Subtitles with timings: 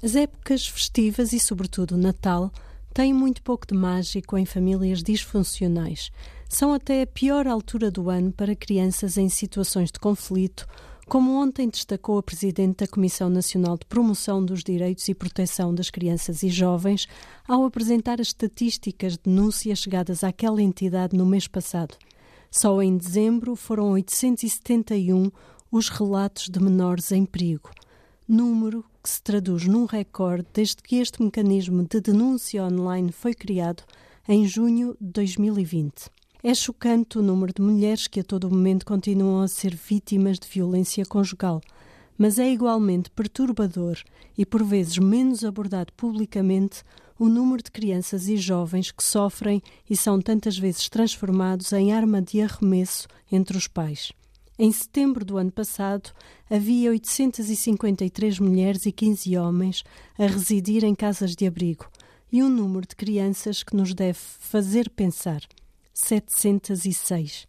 [0.00, 2.52] As épocas festivas e, sobretudo, o Natal
[2.94, 6.12] têm muito pouco de mágico em famílias disfuncionais.
[6.48, 10.68] São até a pior altura do ano para crianças em situações de conflito,
[11.08, 15.90] como ontem destacou a Presidente da Comissão Nacional de Promoção dos Direitos e Proteção das
[15.90, 17.08] Crianças e Jovens
[17.46, 21.96] ao apresentar as estatísticas de denúncias chegadas àquela entidade no mês passado.
[22.52, 25.28] Só em dezembro foram 871
[25.72, 27.70] os relatos de menores em perigo
[28.28, 33.82] número que se traduz num recorde desde que este mecanismo de denúncia online foi criado
[34.28, 36.10] em junho de 2020.
[36.42, 40.46] É chocante o número de mulheres que a todo momento continuam a ser vítimas de
[40.46, 41.62] violência conjugal,
[42.18, 43.96] mas é igualmente perturbador
[44.36, 46.82] e por vezes menos abordado publicamente
[47.18, 52.20] o número de crianças e jovens que sofrem e são tantas vezes transformados em arma
[52.20, 54.12] de arremesso entre os pais.
[54.60, 56.10] Em setembro do ano passado,
[56.50, 59.84] havia 853 mulheres e 15 homens
[60.18, 61.88] a residir em casas de abrigo
[62.32, 65.42] e um número de crianças que nos deve fazer pensar:
[65.94, 67.46] 706.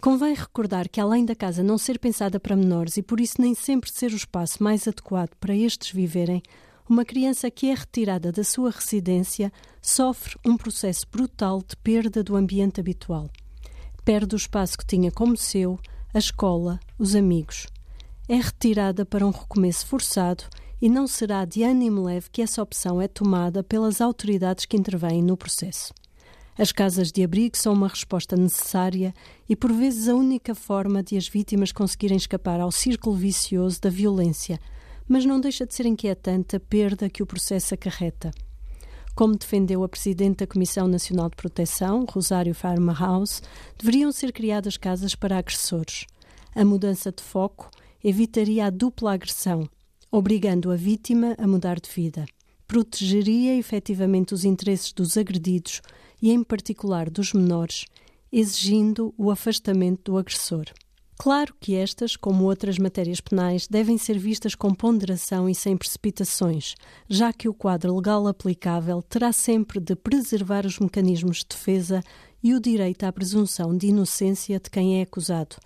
[0.00, 3.54] Convém recordar que, além da casa não ser pensada para menores e por isso nem
[3.54, 6.42] sempre ser o espaço mais adequado para estes viverem,
[6.88, 12.34] uma criança que é retirada da sua residência sofre um processo brutal de perda do
[12.34, 13.30] ambiente habitual.
[14.04, 15.78] Perde o espaço que tinha como seu,
[16.12, 17.66] a escola, os amigos.
[18.28, 20.44] É retirada para um recomeço forçado
[20.80, 25.22] e não será de ânimo leve que essa opção é tomada pelas autoridades que intervêm
[25.22, 25.92] no processo.
[26.56, 29.14] As casas de abrigo são uma resposta necessária
[29.48, 33.90] e, por vezes, a única forma de as vítimas conseguirem escapar ao círculo vicioso da
[33.90, 34.58] violência,
[35.06, 38.30] mas não deixa de ser inquietante a perda que o processo acarreta.
[39.18, 43.42] Como defendeu a Presidente da Comissão Nacional de Proteção, Rosário Farmhouse,
[43.76, 46.06] deveriam ser criadas casas para agressores.
[46.54, 47.68] A mudança de foco
[48.04, 49.68] evitaria a dupla agressão,
[50.08, 52.26] obrigando a vítima a mudar de vida.
[52.68, 55.82] Protegeria efetivamente os interesses dos agredidos
[56.22, 57.86] e, em particular, dos menores,
[58.30, 60.66] exigindo o afastamento do agressor.
[61.20, 66.76] Claro que estas, como outras matérias penais, devem ser vistas com ponderação e sem precipitações,
[67.08, 72.04] já que o quadro legal aplicável terá sempre de preservar os mecanismos de defesa
[72.40, 75.56] e o direito à presunção de inocência de quem é acusado.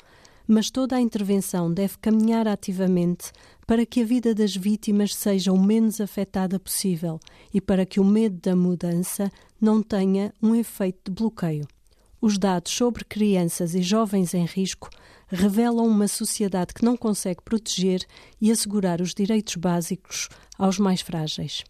[0.48, 3.30] Mas toda a intervenção deve caminhar ativamente
[3.66, 7.20] para que a vida das vítimas seja o menos afetada possível
[7.52, 9.30] e para que o medo da mudança
[9.60, 11.68] não tenha um efeito de bloqueio.
[12.24, 14.88] Os dados sobre crianças e jovens em risco
[15.26, 18.06] revelam uma sociedade que não consegue proteger
[18.40, 21.64] e assegurar os direitos básicos aos mais frágeis.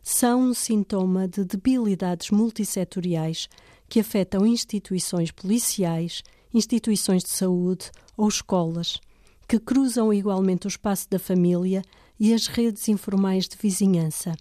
[0.00, 3.48] São um sintoma de debilidades multissetoriais
[3.88, 6.22] que afetam instituições policiais,
[6.54, 9.00] instituições de saúde ou escolas,
[9.48, 11.82] que cruzam igualmente o espaço da família
[12.18, 14.36] e as redes informais de vizinhança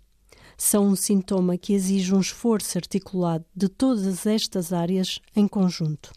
[0.59, 6.11] são um sintoma que exige um esforço articulado de todas estas áreas em conjunto.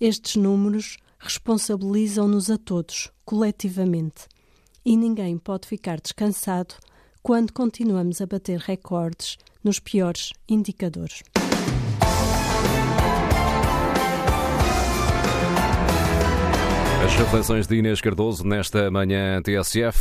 [0.00, 4.28] Estes números responsabilizam-nos a todos, coletivamente,
[4.84, 6.76] e ninguém pode ficar descansado
[7.22, 11.24] quando continuamos a bater recordes nos piores indicadores.
[17.04, 19.94] As reflexões de Inês Cardoso nesta manhã TSF.